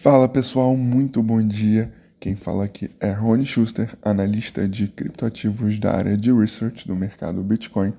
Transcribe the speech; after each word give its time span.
Fala 0.00 0.28
pessoal, 0.28 0.76
muito 0.76 1.20
bom 1.24 1.44
dia. 1.44 1.92
Quem 2.20 2.36
fala 2.36 2.66
aqui 2.66 2.88
é 3.00 3.10
Rony 3.10 3.44
Schuster, 3.44 3.98
analista 4.00 4.68
de 4.68 4.86
criptoativos 4.86 5.80
da 5.80 5.92
área 5.92 6.16
de 6.16 6.32
research 6.32 6.86
do 6.86 6.94
mercado 6.94 7.42
Bitcoin. 7.42 7.92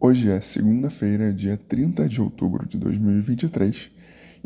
Hoje 0.00 0.28
é 0.28 0.40
segunda-feira, 0.40 1.32
dia 1.32 1.56
30 1.56 2.08
de 2.08 2.20
outubro 2.20 2.66
de 2.66 2.76
2023, 2.76 3.88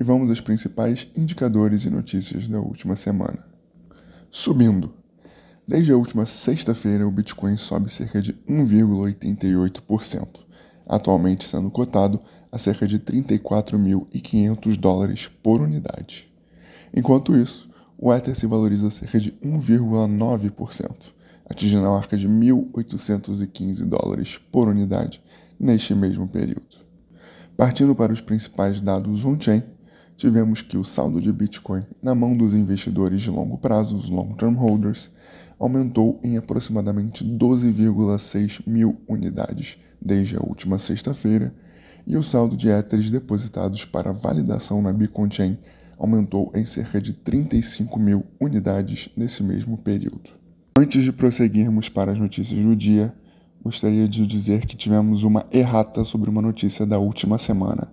e 0.00 0.02
vamos 0.02 0.30
aos 0.30 0.40
principais 0.40 1.06
indicadores 1.14 1.84
e 1.84 1.90
notícias 1.90 2.48
da 2.48 2.58
última 2.58 2.96
semana. 2.96 3.38
Subindo. 4.28 4.92
Desde 5.68 5.92
a 5.92 5.96
última 5.96 6.26
sexta-feira, 6.26 7.06
o 7.06 7.12
Bitcoin 7.12 7.56
sobe 7.56 7.88
cerca 7.88 8.20
de 8.20 8.32
1,88%, 8.48 10.40
atualmente 10.88 11.44
sendo 11.44 11.70
cotado 11.70 12.20
a 12.50 12.58
cerca 12.58 12.84
de 12.84 12.98
34.500 12.98 14.76
dólares 14.76 15.30
por 15.40 15.60
unidade. 15.60 16.29
Enquanto 16.94 17.36
isso, 17.36 17.70
o 17.96 18.12
Ether 18.12 18.34
se 18.34 18.46
valoriza 18.46 18.90
cerca 18.90 19.20
de 19.20 19.32
1,9%, 19.32 21.12
atingindo 21.48 21.86
a 21.86 21.90
marca 21.90 22.16
de 22.16 22.28
1.815 22.28 23.84
dólares 23.84 24.38
por 24.50 24.68
unidade 24.68 25.22
neste 25.58 25.94
mesmo 25.94 26.26
período. 26.26 26.80
Partindo 27.56 27.94
para 27.94 28.12
os 28.12 28.20
principais 28.20 28.80
dados 28.80 29.24
on-chain, 29.24 29.62
tivemos 30.16 30.62
que 30.62 30.78
o 30.78 30.84
saldo 30.84 31.20
de 31.20 31.32
Bitcoin 31.32 31.82
na 32.02 32.14
mão 32.14 32.34
dos 32.34 32.54
investidores 32.54 33.20
de 33.20 33.30
longo 33.30 33.58
prazo, 33.58 33.96
os 33.96 34.08
long-term 34.08 34.54
holders, 34.54 35.10
aumentou 35.58 36.18
em 36.24 36.38
aproximadamente 36.38 37.24
12,6 37.24 38.62
mil 38.66 38.98
unidades 39.06 39.78
desde 40.00 40.36
a 40.36 40.40
última 40.40 40.78
sexta-feira, 40.78 41.54
e 42.06 42.16
o 42.16 42.22
saldo 42.22 42.56
de 42.56 42.70
Ethers 42.70 43.10
depositados 43.10 43.84
para 43.84 44.12
validação 44.12 44.80
na 44.80 44.92
Bitcoin 44.92 45.30
Chain 45.30 45.58
aumentou 46.00 46.50
em 46.54 46.64
cerca 46.64 46.98
de 46.98 47.12
35 47.12 47.98
mil 47.98 48.24
unidades 48.40 49.10
nesse 49.14 49.42
mesmo 49.42 49.76
período. 49.76 50.30
Antes 50.74 51.04
de 51.04 51.12
prosseguirmos 51.12 51.90
para 51.90 52.10
as 52.10 52.18
notícias 52.18 52.58
do 52.58 52.74
dia, 52.74 53.14
gostaria 53.62 54.08
de 54.08 54.26
dizer 54.26 54.64
que 54.64 54.74
tivemos 54.74 55.22
uma 55.22 55.44
errata 55.52 56.02
sobre 56.02 56.30
uma 56.30 56.40
notícia 56.40 56.86
da 56.86 56.98
última 56.98 57.38
semana. 57.38 57.92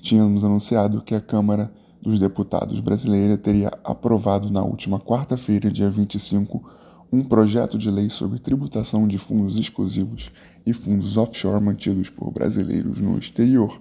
Tínhamos 0.00 0.42
anunciado 0.42 1.02
que 1.02 1.14
a 1.14 1.20
Câmara 1.20 1.70
dos 2.00 2.18
Deputados 2.18 2.80
brasileira 2.80 3.36
teria 3.36 3.70
aprovado 3.84 4.50
na 4.50 4.62
última 4.62 4.98
quarta-feira, 4.98 5.70
dia 5.70 5.90
25, 5.90 6.64
um 7.12 7.22
projeto 7.22 7.78
de 7.78 7.90
lei 7.90 8.08
sobre 8.08 8.38
tributação 8.38 9.06
de 9.06 9.18
fundos 9.18 9.58
exclusivos 9.58 10.32
e 10.64 10.72
fundos 10.72 11.18
offshore 11.18 11.62
mantidos 11.62 12.08
por 12.08 12.32
brasileiros 12.32 12.98
no 12.98 13.18
exterior 13.18 13.78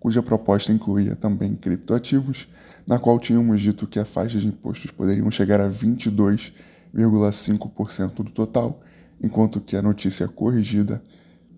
cuja 0.00 0.22
proposta 0.22 0.72
incluía 0.72 1.14
também 1.16 1.54
criptoativos, 1.54 2.48
na 2.86 2.98
qual 2.98 3.18
tínhamos 3.18 3.60
dito 3.60 3.86
que 3.86 3.98
a 3.98 4.04
faixa 4.04 4.38
de 4.38 4.46
impostos 4.46 4.90
poderiam 4.90 5.30
chegar 5.30 5.60
a 5.60 5.68
22,5% 5.68 8.14
do 8.14 8.30
total, 8.30 8.80
enquanto 9.22 9.60
que 9.60 9.76
a 9.76 9.82
notícia 9.82 10.26
corrigida 10.28 11.02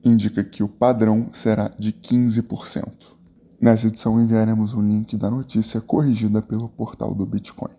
indica 0.02 0.42
que 0.42 0.62
o 0.62 0.68
padrão 0.68 1.28
será 1.32 1.70
de 1.78 1.92
15%. 1.92 2.86
Nessa 3.60 3.88
edição 3.88 4.18
enviaremos 4.20 4.72
o 4.72 4.80
link 4.80 5.18
da 5.18 5.30
notícia 5.30 5.80
corrigida 5.80 6.40
pelo 6.40 6.68
portal 6.68 7.14
do 7.14 7.26
Bitcoin. 7.26 7.74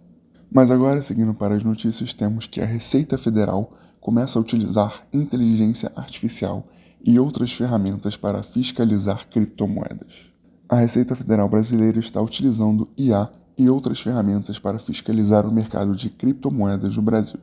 Mas 0.52 0.70
agora, 0.70 1.02
seguindo 1.02 1.34
para 1.34 1.56
as 1.56 1.64
notícias, 1.64 2.14
temos 2.14 2.46
que 2.46 2.62
a 2.62 2.66
Receita 2.66 3.18
Federal 3.18 3.74
começa 4.00 4.38
a 4.38 4.42
utilizar 4.42 5.08
inteligência 5.12 5.92
artificial 5.96 6.68
e 7.04 7.20
outras 7.20 7.52
ferramentas 7.52 8.16
para 8.16 8.44
fiscalizar 8.44 9.28
criptomoedas 9.28 10.31
a 10.72 10.78
Receita 10.78 11.18
Federal 11.18 11.50
Brasileira 11.50 12.00
está 12.00 12.22
utilizando 12.22 12.88
IA 12.98 13.30
e 13.58 13.70
outras 13.70 14.00
ferramentas 14.00 14.58
para 14.58 14.80
fiscalizar 14.80 15.46
o 15.46 15.52
mercado 15.52 15.94
de 15.94 16.10
criptomoedas 16.10 16.96
do 16.96 17.02
Brasil. 17.02 17.42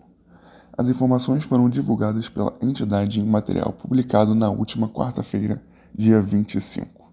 As 0.73 0.89
informações 0.89 1.45
foram 1.45 1.69
divulgadas 1.69 2.27
pela 2.27 2.57
entidade 2.62 3.20
em 3.20 3.23
um 3.23 3.27
material 3.27 3.75
publicado 3.75 4.35
na 4.35 4.48
última 4.48 4.89
quarta-feira, 4.89 5.63
dia 5.95 6.23
25. 6.23 7.13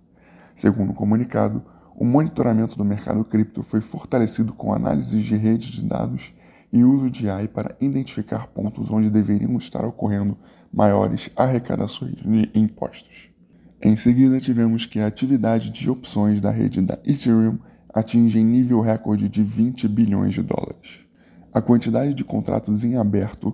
Segundo 0.55 0.91
o 0.91 0.95
comunicado, 0.95 1.61
o 1.93 2.05
monitoramento 2.05 2.77
do 2.77 2.85
mercado 2.85 3.25
cripto 3.25 3.61
foi 3.61 3.81
fortalecido 3.81 4.53
com 4.53 4.71
análises 4.71 5.21
de 5.21 5.35
redes 5.35 5.67
de 5.67 5.81
dados 5.81 6.33
e 6.71 6.81
uso 6.81 7.11
de 7.11 7.29
AI 7.29 7.49
para 7.49 7.75
identificar 7.81 8.47
pontos 8.47 8.89
onde 8.89 9.09
deveriam 9.09 9.57
estar 9.57 9.83
ocorrendo 9.83 10.37
maiores 10.71 11.29
arrecadações 11.35 12.15
de 12.15 12.49
impostos. 12.55 13.34
Em 13.87 13.95
seguida, 13.95 14.39
tivemos 14.39 14.87
que 14.87 14.99
a 14.99 15.05
atividade 15.05 15.69
de 15.69 15.87
opções 15.87 16.41
da 16.41 16.49
rede 16.49 16.81
da 16.81 16.97
Ethereum 17.05 17.59
atinge 17.93 18.43
nível 18.43 18.81
recorde 18.81 19.29
de 19.29 19.43
20 19.43 19.87
bilhões 19.87 20.33
de 20.33 20.41
dólares. 20.41 21.01
A 21.53 21.61
quantidade 21.61 22.15
de 22.15 22.23
contratos 22.23 22.83
em 22.83 22.97
aberto 22.97 23.53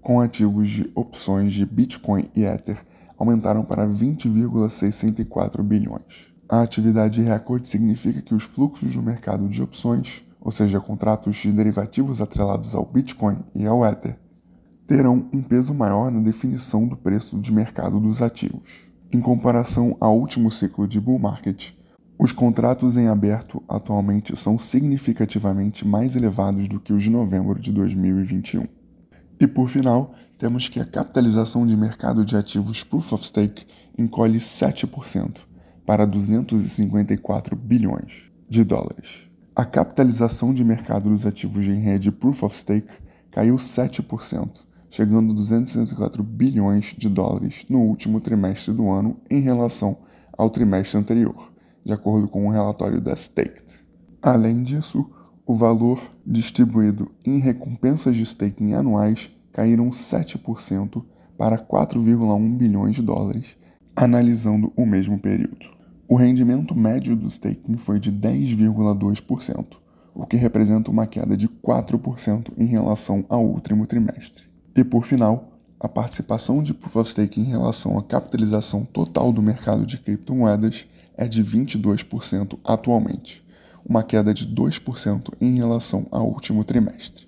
com 0.00 0.22
ativos 0.22 0.70
de 0.70 0.90
opções 0.94 1.52
de 1.52 1.66
Bitcoin 1.66 2.30
e 2.34 2.44
Ether 2.44 2.82
aumentaram 3.18 3.62
para 3.62 3.86
20,64 3.86 5.62
bilhões. 5.62 6.32
A 6.48 6.62
atividade 6.62 7.20
recorde 7.20 7.68
significa 7.68 8.22
que 8.22 8.34
os 8.34 8.44
fluxos 8.44 8.94
do 8.94 9.02
mercado 9.02 9.50
de 9.50 9.60
opções, 9.60 10.24
ou 10.40 10.50
seja, 10.50 10.80
contratos 10.80 11.36
de 11.36 11.52
derivativos 11.52 12.22
atrelados 12.22 12.74
ao 12.74 12.86
Bitcoin 12.86 13.40
e 13.54 13.66
ao 13.66 13.84
Ether, 13.84 14.18
terão 14.86 15.28
um 15.30 15.42
peso 15.42 15.74
maior 15.74 16.10
na 16.10 16.20
definição 16.20 16.88
do 16.88 16.96
preço 16.96 17.38
de 17.38 17.52
mercado 17.52 18.00
dos 18.00 18.22
ativos. 18.22 18.88
Em 19.10 19.22
comparação 19.22 19.96
ao 20.00 20.18
último 20.18 20.50
ciclo 20.50 20.86
de 20.86 21.00
bull 21.00 21.18
market, 21.18 21.70
os 22.18 22.30
contratos 22.30 22.94
em 22.98 23.08
aberto 23.08 23.62
atualmente 23.66 24.36
são 24.36 24.58
significativamente 24.58 25.86
mais 25.86 26.14
elevados 26.14 26.68
do 26.68 26.78
que 26.78 26.92
os 26.92 27.02
de 27.02 27.08
novembro 27.08 27.58
de 27.58 27.72
2021. 27.72 28.66
E 29.40 29.46
por 29.46 29.70
final, 29.70 30.14
temos 30.36 30.68
que 30.68 30.78
a 30.78 30.84
capitalização 30.84 31.66
de 31.66 31.74
mercado 31.74 32.22
de 32.22 32.36
ativos 32.36 32.84
Proof 32.84 33.14
of 33.14 33.26
Stake 33.26 33.66
encolhe 33.96 34.38
7% 34.38 35.38
para 35.86 36.06
254 36.06 37.56
bilhões 37.56 38.30
de 38.46 38.62
dólares. 38.62 39.26
A 39.56 39.64
capitalização 39.64 40.52
de 40.52 40.62
mercado 40.62 41.08
dos 41.08 41.24
ativos 41.24 41.64
em 41.64 41.80
rede 41.80 42.12
Proof 42.12 42.42
of 42.42 42.54
Stake 42.54 42.92
caiu 43.30 43.56
7% 43.56 44.68
chegando 44.90 45.32
a 45.32 45.36
264 45.36 46.22
bilhões 46.22 46.94
de 46.96 47.08
dólares 47.08 47.64
no 47.68 47.80
último 47.80 48.20
trimestre 48.20 48.72
do 48.72 48.90
ano 48.90 49.16
em 49.30 49.40
relação 49.40 49.98
ao 50.36 50.50
trimestre 50.50 50.98
anterior, 50.98 51.52
de 51.84 51.92
acordo 51.92 52.28
com 52.28 52.44
o 52.44 52.46
um 52.48 52.52
relatório 52.52 53.00
da 53.00 53.14
Staked. 53.14 53.84
Além 54.22 54.62
disso, 54.62 55.08
o 55.46 55.54
valor 55.54 56.00
distribuído 56.26 57.10
em 57.24 57.38
recompensas 57.38 58.14
de 58.14 58.22
staking 58.22 58.74
anuais 58.74 59.30
caíram 59.52 59.88
7% 59.90 61.04
para 61.38 61.58
4,1 61.58 62.56
bilhões 62.56 62.96
de 62.96 63.02
dólares, 63.02 63.56
analisando 63.96 64.72
o 64.76 64.84
mesmo 64.84 65.18
período. 65.18 65.66
O 66.06 66.16
rendimento 66.16 66.74
médio 66.74 67.14
do 67.14 67.28
staking 67.28 67.76
foi 67.76 68.00
de 68.00 68.12
10,2%, 68.12 69.76
o 70.14 70.26
que 70.26 70.36
representa 70.36 70.90
uma 70.90 71.06
queda 71.06 71.36
de 71.36 71.48
4% 71.48 72.52
em 72.58 72.66
relação 72.66 73.24
ao 73.28 73.44
último 73.44 73.86
trimestre. 73.86 74.47
E 74.78 74.84
por 74.84 75.04
final, 75.04 75.58
a 75.80 75.88
participação 75.88 76.62
de 76.62 76.72
Proof 76.72 76.94
of 76.94 77.10
Stake 77.10 77.40
em 77.40 77.46
relação 77.46 77.98
à 77.98 78.02
capitalização 78.04 78.84
total 78.84 79.32
do 79.32 79.42
mercado 79.42 79.84
de 79.84 79.98
criptomoedas 79.98 80.86
é 81.16 81.26
de 81.26 81.42
22% 81.42 82.56
atualmente, 82.62 83.44
uma 83.84 84.04
queda 84.04 84.32
de 84.32 84.46
2% 84.46 85.32
em 85.40 85.56
relação 85.56 86.06
ao 86.12 86.28
último 86.28 86.62
trimestre. 86.62 87.26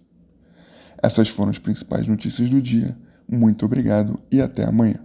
Essas 1.03 1.29
foram 1.29 1.51
as 1.51 1.59
principais 1.59 2.07
notícias 2.07 2.49
do 2.49 2.63
dia. 2.63 2.97
Muito 3.29 3.65
obrigado 3.65 4.21
e 4.31 4.41
até 4.41 4.63
amanhã. 4.63 5.01